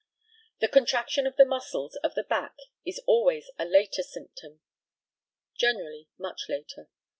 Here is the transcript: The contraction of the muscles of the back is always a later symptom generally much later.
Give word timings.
The 0.61 0.67
contraction 0.67 1.27
of 1.27 1.35
the 1.35 1.45
muscles 1.45 1.95
of 1.97 2.15
the 2.15 2.23
back 2.23 2.57
is 2.83 2.99
always 3.05 3.51
a 3.59 3.65
later 3.65 4.01
symptom 4.01 4.59
generally 5.57 6.09
much 6.17 6.47
later. 6.49 6.89